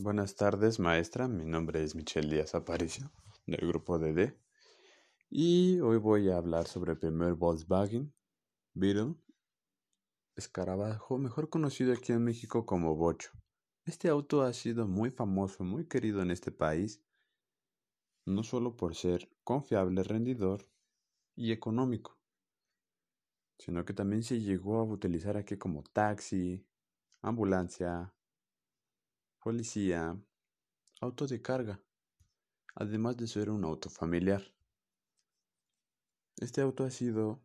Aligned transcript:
Buenas 0.00 0.36
tardes, 0.36 0.78
maestra. 0.78 1.26
Mi 1.26 1.44
nombre 1.44 1.82
es 1.82 1.96
Michelle 1.96 2.28
Díaz 2.32 2.54
Aparicio, 2.54 3.10
del 3.46 3.66
grupo 3.66 3.98
DD. 3.98 4.32
Y 5.28 5.80
hoy 5.80 5.96
voy 5.96 6.30
a 6.30 6.36
hablar 6.36 6.68
sobre 6.68 6.92
el 6.92 7.00
primer 7.00 7.34
Volkswagen 7.34 8.14
Beetle 8.74 9.16
escarabajo, 10.36 11.18
mejor 11.18 11.50
conocido 11.50 11.92
aquí 11.92 12.12
en 12.12 12.22
México 12.22 12.64
como 12.64 12.94
Bocho. 12.94 13.32
Este 13.86 14.08
auto 14.08 14.42
ha 14.42 14.52
sido 14.52 14.86
muy 14.86 15.10
famoso, 15.10 15.64
muy 15.64 15.88
querido 15.88 16.22
en 16.22 16.30
este 16.30 16.52
país, 16.52 17.02
no 18.24 18.44
solo 18.44 18.76
por 18.76 18.94
ser 18.94 19.28
confiable, 19.42 20.04
rendidor 20.04 20.64
y 21.34 21.50
económico, 21.50 22.16
sino 23.58 23.84
que 23.84 23.94
también 23.94 24.22
se 24.22 24.38
llegó 24.40 24.78
a 24.78 24.84
utilizar 24.84 25.36
aquí 25.36 25.56
como 25.56 25.82
taxi, 25.82 26.64
ambulancia, 27.20 28.14
policía, 29.48 30.14
auto 31.00 31.26
de 31.26 31.40
carga, 31.40 31.82
además 32.74 33.16
de 33.16 33.26
ser 33.26 33.48
un 33.48 33.64
auto 33.64 33.88
familiar. 33.88 34.42
Este 36.36 36.60
auto 36.60 36.84
ha 36.84 36.90
sido 36.90 37.40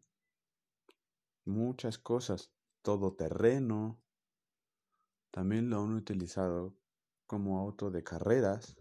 muchas 1.45 1.97
cosas, 1.97 2.51
todoterreno, 2.81 4.03
también 5.31 5.69
lo 5.69 5.81
han 5.81 5.93
utilizado 5.93 6.75
como 7.25 7.57
auto 7.61 7.89
de 7.89 8.03
carreras. 8.03 8.75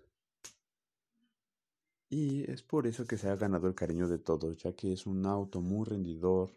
Y 2.11 2.51
es 2.51 2.65
por 2.65 2.89
eso 2.89 3.07
que 3.07 3.19
se 3.19 3.29
ha 3.29 3.37
ganado 3.37 3.69
el 3.69 3.77
cariño 3.77 4.09
de 4.09 4.19
todos, 4.19 4.57
ya 4.57 4.75
que 4.75 4.93
es 4.93 5.07
un 5.07 5.27
auto 5.27 5.61
muy 5.61 5.87
rendidor, 5.87 6.57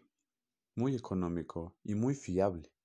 muy 0.74 0.96
económico 0.96 1.76
y 1.84 1.94
muy 1.94 2.16
fiable. 2.16 2.75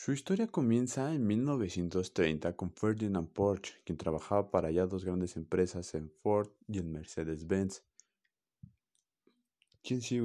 Su 0.00 0.12
historia 0.12 0.46
comienza 0.46 1.12
en 1.12 1.26
1930 1.26 2.54
con 2.54 2.70
Ferdinand 2.70 3.28
Porsche, 3.32 3.82
quien 3.84 3.98
trabajaba 3.98 4.48
para 4.48 4.70
ya 4.70 4.86
dos 4.86 5.04
grandes 5.04 5.36
empresas 5.36 5.92
en 5.94 6.08
Ford 6.22 6.50
y 6.68 6.78
en 6.78 6.92
Mercedes-Benz. 6.92 7.82
Quien 9.82 10.00
se 10.00 10.22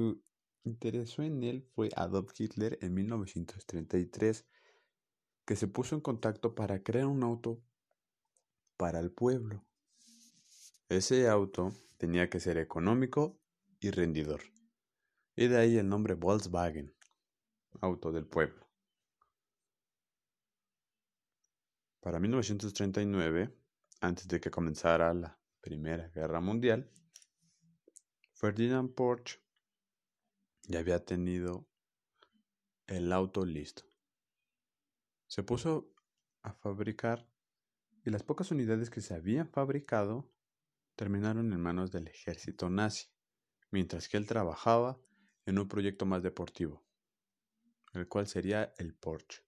interesó 0.62 1.24
en 1.24 1.42
él 1.42 1.66
fue 1.74 1.88
Adolf 1.96 2.38
Hitler 2.38 2.78
en 2.82 2.94
1933, 2.94 4.46
que 5.44 5.56
se 5.56 5.66
puso 5.66 5.96
en 5.96 6.02
contacto 6.02 6.54
para 6.54 6.84
crear 6.84 7.06
un 7.06 7.24
auto 7.24 7.60
para 8.76 9.00
el 9.00 9.10
pueblo. 9.10 9.64
Ese 10.88 11.28
auto 11.28 11.72
tenía 11.98 12.30
que 12.30 12.38
ser 12.38 12.58
económico 12.58 13.40
y 13.80 13.90
rendidor. 13.90 14.42
Y 15.34 15.48
de 15.48 15.58
ahí 15.58 15.78
el 15.78 15.88
nombre 15.88 16.14
Volkswagen, 16.14 16.94
auto 17.80 18.12
del 18.12 18.24
pueblo. 18.24 18.64
Para 22.04 22.20
1939, 22.20 23.50
antes 24.02 24.28
de 24.28 24.38
que 24.38 24.50
comenzara 24.50 25.14
la 25.14 25.40
Primera 25.62 26.06
Guerra 26.08 26.38
Mundial, 26.38 26.92
Ferdinand 28.34 28.94
Porsche 28.94 29.40
ya 30.64 30.80
había 30.80 31.02
tenido 31.02 31.66
el 32.86 33.10
auto 33.10 33.46
listo. 33.46 33.84
Se 35.28 35.44
puso 35.44 35.94
a 36.42 36.52
fabricar 36.52 37.26
y 38.04 38.10
las 38.10 38.22
pocas 38.22 38.50
unidades 38.50 38.90
que 38.90 39.00
se 39.00 39.14
habían 39.14 39.48
fabricado 39.48 40.30
terminaron 40.96 41.54
en 41.54 41.60
manos 41.62 41.90
del 41.90 42.08
ejército 42.08 42.68
nazi, 42.68 43.06
mientras 43.70 44.10
que 44.10 44.18
él 44.18 44.26
trabajaba 44.26 45.00
en 45.46 45.58
un 45.58 45.68
proyecto 45.68 46.04
más 46.04 46.22
deportivo, 46.22 46.84
el 47.94 48.06
cual 48.08 48.26
sería 48.26 48.74
el 48.76 48.94
Porsche. 48.94 49.43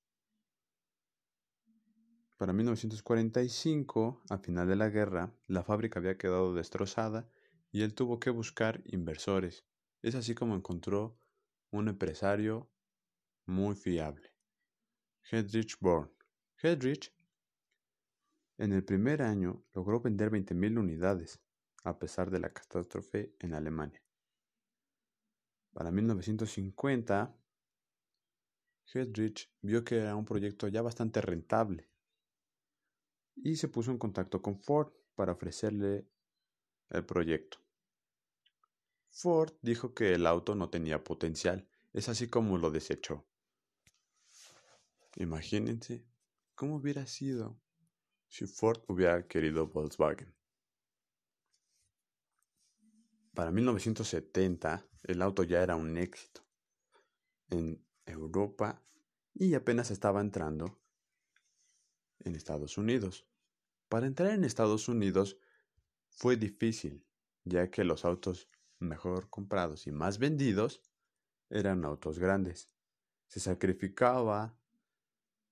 Para 2.37 2.53
1945, 2.53 4.23
a 4.29 4.37
final 4.37 4.69
de 4.69 4.77
la 4.77 4.91
guerra, 4.91 5.33
la 5.47 5.65
fábrica 5.65 6.01
había 6.01 6.19
quedado 6.19 6.53
destrozada 6.53 7.31
y 7.73 7.81
él 7.81 7.95
tuvo 7.95 8.20
que 8.20 8.28
buscar 8.28 8.83
inversores. 8.84 9.65
Es 10.03 10.15
así 10.15 10.34
como 10.34 10.55
encontró 10.55 11.19
un 11.71 11.88
empresario 11.88 12.71
muy 13.47 13.75
fiable, 13.75 14.34
Hedrich 15.31 15.78
Born. 15.81 16.10
Hedrich 16.62 17.10
en 18.59 18.75
el 18.75 18.84
primer 18.84 19.22
año 19.22 19.65
logró 19.72 20.00
vender 20.00 20.31
20.000 20.31 20.78
unidades, 20.78 21.41
a 21.84 21.99
pesar 21.99 22.31
de 22.31 22.41
la 22.41 22.53
catástrofe 22.53 23.34
en 23.39 23.55
Alemania. 23.55 24.03
Para 25.72 25.91
1950, 25.91 27.34
Hedrich 28.93 29.50
vio 29.62 29.84
que 29.84 29.97
era 29.97 30.16
un 30.16 30.27
proyecto 30.27 30.69
ya 30.69 30.83
bastante 30.83 31.22
rentable 31.22 31.96
y 33.36 33.56
se 33.56 33.69
puso 33.69 33.91
en 33.91 33.98
contacto 33.98 34.42
con 34.42 34.58
Ford 34.58 34.92
para 35.14 35.32
ofrecerle 35.32 36.08
el 36.91 37.04
proyecto. 37.04 37.58
Ford 39.10 39.54
dijo 39.62 39.94
que 39.94 40.14
el 40.14 40.26
auto 40.26 40.54
no 40.54 40.69
tenía 40.69 41.02
potencial, 41.02 41.69
es 41.92 42.08
así 42.08 42.28
como 42.28 42.58
lo 42.58 42.70
desechó. 42.70 43.26
Imagínense 45.16 46.06
cómo 46.54 46.76
hubiera 46.76 47.06
sido 47.06 47.58
si 48.28 48.47
Ford 48.47 48.82
hubiera 48.88 49.26
querido 49.26 49.68
Volkswagen. 49.68 50.34
Para 53.34 53.50
1970 53.50 54.86
el 55.04 55.22
auto 55.22 55.42
ya 55.42 55.62
era 55.62 55.76
un 55.76 55.97
éxito 55.97 56.42
en 57.50 57.84
Europa 58.04 58.82
y 59.34 59.54
apenas 59.54 59.91
estaba 59.91 60.20
entrando 60.20 60.80
en 62.21 62.34
Estados 62.34 62.78
Unidos. 62.78 63.27
Para 63.88 64.06
entrar 64.06 64.31
en 64.31 64.44
Estados 64.44 64.88
Unidos 64.88 65.38
fue 66.09 66.37
difícil, 66.37 67.06
ya 67.44 67.71
que 67.71 67.84
los 67.84 68.04
autos 68.04 68.49
mejor 68.78 69.31
comprados 69.31 69.87
y 69.87 69.93
más 69.93 70.19
vendidos 70.19 70.82
eran 71.50 71.84
autos 71.84 72.19
grandes. 72.19 72.71
Se 73.28 73.41
sacrificaba 73.41 74.59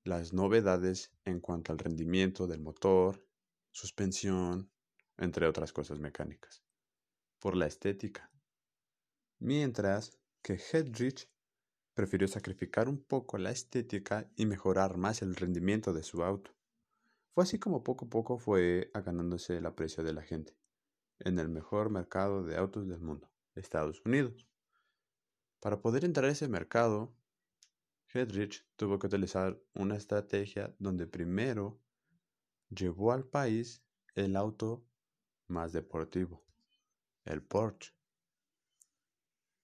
las 0.04 0.32
novedades 0.32 1.12
en 1.25 1.41
cuanto 1.41 1.72
al 1.72 1.78
rendimiento 1.78 2.47
del 2.47 2.60
motor, 2.60 3.26
suspensión, 3.70 4.70
entre 5.16 5.46
otras 5.46 5.72
cosas 5.72 5.98
mecánicas, 5.98 6.62
por 7.38 7.56
la 7.56 7.66
estética. 7.66 8.31
Mientras 9.38 10.19
que 10.42 10.54
Hedrich 10.54 11.28
prefirió 11.94 12.28
sacrificar 12.28 12.88
un 12.88 13.02
poco 13.02 13.38
la 13.38 13.50
estética 13.50 14.31
y 14.36 14.46
mejorar 14.46 14.96
más 14.96 15.22
el 15.22 15.36
rendimiento 15.36 15.92
de 15.92 16.02
su 16.02 16.22
auto. 16.22 16.53
Fue 17.34 17.42
así 17.42 17.58
como 17.58 17.82
poco 17.82 18.04
a 18.04 18.08
poco 18.08 18.38
fue 18.38 18.92
ganándose 18.94 19.56
el 19.56 19.66
aprecio 19.66 20.04
de 20.04 20.12
la 20.12 20.22
gente 20.22 20.56
en 21.18 21.40
el 21.40 21.48
mejor 21.48 21.90
mercado 21.90 22.44
de 22.44 22.56
autos 22.56 22.86
del 22.86 23.00
mundo, 23.00 23.28
Estados 23.56 24.00
Unidos. 24.04 24.46
Para 25.58 25.80
poder 25.80 26.04
entrar 26.04 26.26
a 26.26 26.32
ese 26.32 26.46
mercado, 26.46 27.12
Hedrich 28.12 28.64
tuvo 28.76 29.00
que 29.00 29.08
utilizar 29.08 29.60
una 29.74 29.96
estrategia 29.96 30.76
donde 30.78 31.08
primero 31.08 31.80
llevó 32.68 33.10
al 33.10 33.24
país 33.24 33.82
el 34.14 34.36
auto 34.36 34.86
más 35.48 35.72
deportivo, 35.72 36.44
el 37.24 37.42
Porsche. 37.42 37.92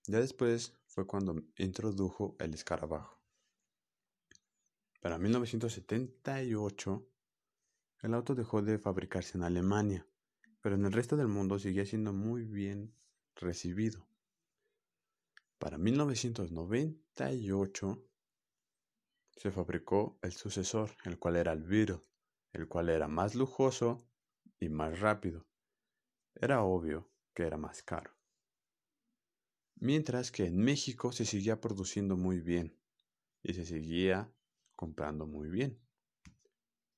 Ya 0.09 0.19
después 0.19 0.75
fue 0.87 1.07
cuando 1.07 1.41
introdujo 1.57 2.35
el 2.41 2.53
escarabajo. 2.53 3.23
Para 5.01 5.19
1978, 5.19 7.07
el 8.03 8.15
auto 8.15 8.35
dejó 8.35 8.63
de 8.63 8.79
fabricarse 8.79 9.37
en 9.37 9.45
Alemania, 9.45 10.07
pero 10.61 10.75
en 10.75 10.85
el 10.85 10.93
resto 10.93 11.17
del 11.17 11.29
mundo 11.29 11.59
seguía 11.59 11.87
siendo 11.87 12.13
muy 12.13 12.45
bien 12.45 12.95
recibido. 13.37 14.07
Para 15.59 15.79
1998 15.79 18.05
se 19.37 19.51
fabricó 19.51 20.19
el 20.23 20.33
sucesor, 20.33 20.91
el 21.05 21.19
cual 21.19 21.37
era 21.37 21.53
el 21.53 21.63
Beetle, 21.63 22.03
el 22.53 22.69
cual 22.69 22.89
era 22.89 23.09
más 23.09 23.35
lujoso 23.35 24.07
y 24.59 24.69
más 24.69 25.01
rápido. 25.01 25.47
Era 26.35 26.63
obvio 26.63 27.11
que 27.35 27.45
era 27.45 27.57
más 27.57 27.83
caro 27.83 28.21
mientras 29.81 30.31
que 30.31 30.47
en 30.47 30.59
México 30.59 31.11
se 31.11 31.25
seguía 31.25 31.61
produciendo 31.61 32.17
muy 32.17 32.41
bien 32.41 32.77
y 33.43 33.55
se 33.55 33.65
seguía 33.65 34.31
comprando 34.77 35.27
muy 35.27 35.49
bien. 35.49 35.81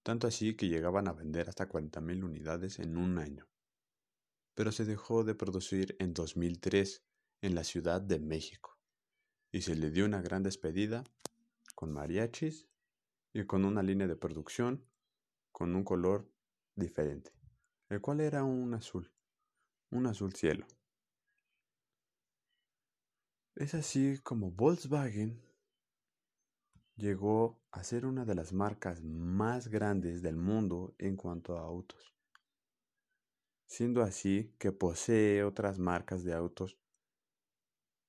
Tanto 0.03 0.27
así 0.27 0.55
que 0.55 0.69
llegaban 0.69 1.09
a 1.09 1.13
vender 1.13 1.49
hasta 1.49 1.69
40.000 1.69 2.25
unidades 2.25 2.79
en 2.79 2.97
un 2.97 3.19
año. 3.19 3.49
Pero 4.55 4.73
se 4.73 4.85
dejó 4.85 5.25
de 5.25 5.35
producir 5.35 5.97
en 5.99 6.13
2003 6.13 7.05
en 7.43 7.55
la 7.55 7.65
Ciudad 7.65 8.01
de 8.01 8.19
México 8.19 8.79
y 9.53 9.63
se 9.63 9.77
le 9.77 9.91
dio 9.91 10.05
una 10.05 10.23
gran 10.23 10.43
despedida 10.43 11.05
con 11.75 11.93
mariachis 11.93 12.69
y 13.33 13.45
con 13.45 13.65
una 13.65 13.83
línea 13.83 14.07
de 14.07 14.17
producción 14.17 14.85
con 15.53 15.75
un 15.77 15.85
color 15.85 16.31
diferente, 16.75 17.33
el 17.89 18.01
cual 18.01 18.21
era 18.21 18.45
un 18.45 18.73
azul, 18.75 19.13
un 19.91 20.07
azul 20.07 20.33
cielo. 20.35 20.67
Es 23.55 23.75
así 23.75 24.19
como 24.23 24.51
Volkswagen 24.51 25.43
llegó 27.03 27.61
a 27.73 27.83
ser 27.83 28.07
una 28.07 28.25
de 28.25 28.37
las 28.37 28.53
marcas 28.53 29.03
más 29.03 29.67
grandes 29.67 30.23
del 30.23 30.37
mundo 30.37 30.95
en 30.99 31.17
cuanto 31.17 31.59
a 31.59 31.63
autos, 31.63 32.15
siendo 33.67 34.03
así 34.03 34.55
que 34.57 34.71
posee 34.71 35.43
otras 35.43 35.81
marcas 35.81 36.23
de 36.23 36.33
autos, 36.33 36.79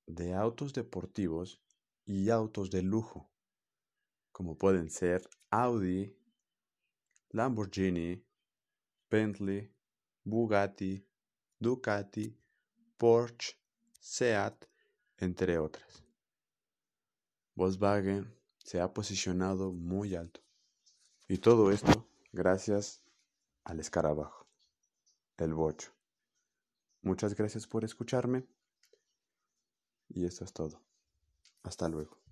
de 0.06 0.32
autos 0.32 0.72
deportivos 0.72 1.60
y 2.04 2.30
autos 2.30 2.70
de 2.70 2.82
lujo, 2.82 3.32
como 4.30 4.56
pueden 4.56 4.88
ser 4.90 5.28
Audi, 5.50 6.16
Lamborghini, 7.30 8.24
Bentley, 9.10 9.74
Bugatti, 10.22 11.04
Ducati, 11.58 12.38
Porsche, 12.96 13.56
Seat, 13.98 14.66
entre 15.16 15.58
otras. 15.58 16.04
Volkswagen 17.56 18.43
se 18.64 18.80
ha 18.80 18.92
posicionado 18.92 19.72
muy 19.72 20.16
alto. 20.16 20.40
Y 21.28 21.38
todo 21.38 21.70
esto 21.70 22.08
gracias 22.32 23.02
al 23.62 23.78
escarabajo, 23.78 24.46
el 25.36 25.54
bocho. 25.54 25.92
Muchas 27.02 27.34
gracias 27.34 27.66
por 27.66 27.84
escucharme. 27.84 28.46
Y 30.08 30.24
esto 30.24 30.44
es 30.44 30.52
todo. 30.52 30.80
Hasta 31.62 31.88
luego. 31.88 32.23